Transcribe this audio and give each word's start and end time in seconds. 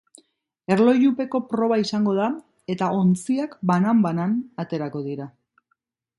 Erlojupeko 0.75 1.41
proba 1.51 1.77
izango 1.81 2.15
da 2.21 2.31
eta 2.77 2.89
ontziak 3.03 3.55
banan-banan 3.73 4.35
aterako 4.67 5.05
dira. 5.11 5.31